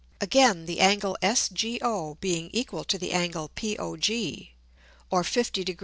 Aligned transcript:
]Again, 0.19 0.65
the 0.65 0.79
Angle 0.79 1.15
SGO 1.21 2.17
being 2.19 2.49
equal 2.53 2.83
to 2.85 2.97
the 2.97 3.11
Angle 3.11 3.49
POG, 3.49 4.49
or 5.11 5.23
50 5.23 5.63
Gr. 5.63 5.71